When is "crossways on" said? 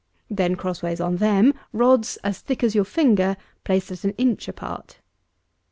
0.55-1.17